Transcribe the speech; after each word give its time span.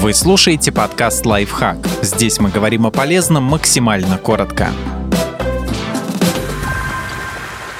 Вы 0.00 0.14
слушаете 0.14 0.72
подкаст 0.72 1.26
«Лайфхак». 1.26 1.76
Здесь 2.00 2.40
мы 2.40 2.48
говорим 2.48 2.86
о 2.86 2.90
полезном 2.90 3.44
максимально 3.44 4.16
коротко. 4.16 4.70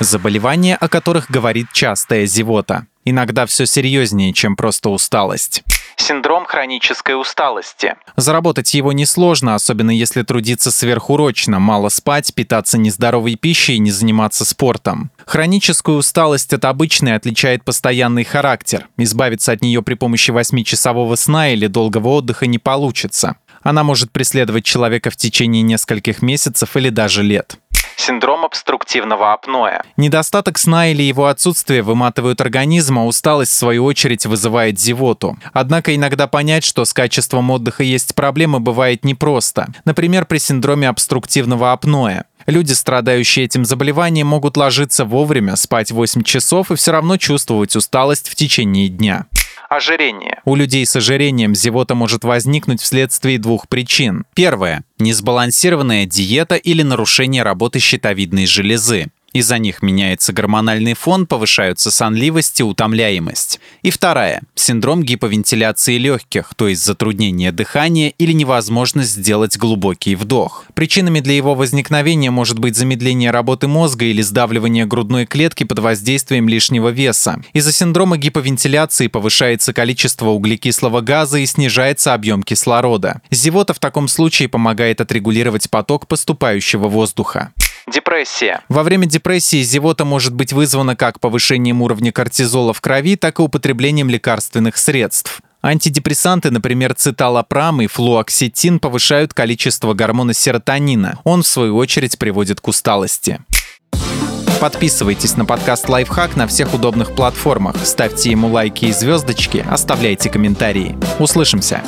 Заболевания, 0.01 0.77
о 0.77 0.89
которых 0.89 1.31
говорит 1.31 1.69
частая 1.73 2.27
зевота. 2.27 2.87
Иногда 3.11 3.45
все 3.45 3.67
серьезнее, 3.67 4.33
чем 4.33 4.55
просто 4.55 4.89
усталость 4.89 5.65
синдром 5.97 6.47
хронической 6.47 7.21
усталости. 7.21 7.95
Заработать 8.17 8.73
его 8.73 8.93
несложно, 8.93 9.55
особенно 9.55 9.91
если 9.91 10.23
трудиться 10.23 10.71
сверхурочно, 10.71 11.59
мало 11.59 11.89
спать, 11.89 12.35
питаться 12.35 12.79
нездоровой 12.79 13.35
пищей 13.35 13.75
и 13.75 13.79
не 13.79 13.91
заниматься 13.91 14.45
спортом. 14.45 15.11
Хроническую 15.27 15.99
усталость 15.99 16.53
от 16.53 16.65
обычной 16.65 17.17
отличает 17.17 17.65
постоянный 17.65 18.25
характер. 18.25 18.89
Избавиться 18.97 19.53
от 19.53 19.61
нее 19.61 19.83
при 19.83 19.95
помощи 19.95 20.31
8-часового 20.31 21.17
сна 21.17 21.53
или 21.53 21.67
долгого 21.67 22.09
отдыха 22.09 22.47
не 22.47 22.59
получится. 22.59 23.37
Она 23.63 23.85
может 23.85 24.11
преследовать 24.11 24.65
человека 24.65 25.11
в 25.11 25.17
течение 25.17 25.63
нескольких 25.63 26.23
месяцев 26.23 26.77
или 26.77 26.89
даже 26.89 27.23
лет 27.23 27.59
синдром 28.01 28.45
обструктивного 28.45 29.33
апноэ. 29.33 29.83
Недостаток 29.97 30.59
сна 30.59 30.91
или 30.91 31.03
его 31.03 31.27
отсутствие 31.27 31.83
выматывают 31.83 32.41
организм, 32.41 32.99
а 32.99 33.07
усталость, 33.07 33.53
в 33.53 33.57
свою 33.57 33.85
очередь, 33.85 34.27
вызывает 34.27 34.81
зевоту. 34.81 35.37
Однако 35.53 35.95
иногда 35.95 36.27
понять, 36.27 36.65
что 36.65 36.85
с 36.85 36.93
качеством 36.93 37.51
отдыха 37.51 37.83
есть 37.83 38.15
проблемы, 38.15 38.61
бывает 38.61 39.05
непросто. 39.05 39.69
Например, 39.85 40.25
при 40.27 40.39
синдроме 40.39 40.89
обструктивного 40.89 41.73
апноэ. 41.73 42.25
Люди, 42.47 42.73
страдающие 42.73 43.45
этим 43.45 43.65
заболеванием, 43.65 44.27
могут 44.27 44.57
ложиться 44.57 45.05
вовремя, 45.05 45.57
спать 45.57 45.93
8 45.93 46.23
часов 46.23 46.71
и 46.71 46.77
все 46.77 46.93
равно 46.93 47.17
чувствовать 47.17 47.77
усталость 47.77 48.29
в 48.29 48.35
течение 48.35 48.89
дня. 48.89 49.27
Ожирение. 49.71 50.41
У 50.45 50.57
людей 50.57 50.85
с 50.85 50.97
ожирением 50.97 51.55
зевота 51.55 51.95
может 51.95 52.25
возникнуть 52.25 52.83
вследствие 52.83 53.39
двух 53.39 53.69
причин. 53.69 54.25
Первое– 54.35 54.83
несбалансированная 54.99 56.07
диета 56.07 56.57
или 56.57 56.83
нарушение 56.83 57.45
работы 57.45 57.79
щитовидной 57.79 58.47
железы. 58.47 59.13
Из-за 59.33 59.59
них 59.59 59.83
меняется 59.83 60.33
гормональный 60.33 60.95
фон, 60.95 61.27
повышаются 61.27 61.91
сонливость 61.91 62.59
и 62.59 62.65
утомляемость. 62.65 63.61
И 63.83 63.91
вторая– 63.91 64.43
синдром 64.57 65.05
гиповентиляции 65.05 65.99
легких, 65.99 66.53
то 66.57 66.67
есть 66.67 66.85
затруднение 66.85 67.53
дыхания 67.53 68.13
или 68.19 68.33
невозможность 68.33 69.13
сделать 69.13 69.57
глубокий 69.57 70.17
вдох. 70.17 70.65
Причинами 70.75 71.21
для 71.21 71.35
его 71.35 71.55
возникновения 71.55 72.33
может 72.33 72.59
быть 72.59 72.77
замедление 72.77 73.31
работы 73.31 73.69
мозга 73.69 74.05
или 74.05 74.21
сдавливание 74.21 74.85
грудной 74.85 75.27
клетки 75.27 75.63
под 75.63 75.79
воздействием 75.79 76.49
лишнего 76.49 76.89
веса. 76.89 77.41
Из-за 77.53 77.73
синдрома 77.73 78.17
гиповентиляции 78.17 79.07
повышается 79.07 79.73
количество 79.73 80.31
углекислого 80.31 81.03
газа 81.03 81.39
и 81.39 81.47
снижается 81.47 82.15
объем 82.15 82.43
кислорода. 82.43 83.23
Зевота 83.31 83.75
в 83.75 83.79
таком 83.79 84.09
случае 84.09 84.49
помогает 84.49 85.01
отрегулировать 85.01 85.71
поток 85.71 86.09
поступающего 86.09 86.89
воздуха. 86.89 87.53
Депрессия. 87.87 88.63
Во 88.69 88.83
время 88.83 89.07
депрессии 89.07 89.63
зевота 89.63 90.05
может 90.05 90.35
быть 90.35 90.53
вызвана 90.53 90.97
как 90.97 91.21
повышением 91.21 91.83
уровня 91.83 92.13
кортизола 92.13 92.73
в 92.73 92.81
крови, 92.81 93.17
так 93.17 93.39
и 93.39 93.43
употреблением 93.43 94.11
лекарственных 94.11 94.77
средств. 94.77 95.41
Антидепрессанты, 95.63 96.51
например, 96.51 96.95
циталопрам 96.95 97.83
и 97.83 97.87
флуоксетин, 97.87 98.81
повышают 98.81 99.35
количество 99.35 99.93
гормона 99.93 100.33
серотонина. 100.33 101.19
Он, 101.25 101.43
в 101.43 101.47
свою 101.47 101.77
очередь, 101.77 102.19
приводит 102.19 102.61
к 102.61 102.69
усталости. 102.69 103.41
Подписывайтесь 104.61 105.37
на 105.37 105.47
подкаст 105.47 105.89
«Лайфхак» 105.89 106.37
на 106.37 106.47
всех 106.47 106.75
удобных 106.75 107.15
платформах, 107.15 107.77
ставьте 107.85 108.31
ему 108.31 108.49
лайки 108.49 108.87
и 108.87 108.93
звездочки, 108.93 109.65
оставляйте 109.67 110.29
комментарии. 110.29 110.99
Услышимся! 111.19 111.83